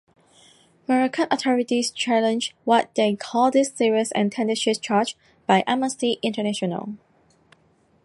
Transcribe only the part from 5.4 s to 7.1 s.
by Amnesty International.